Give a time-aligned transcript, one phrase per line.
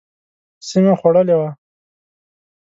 [0.67, 1.49] سیمه خوړلې وه.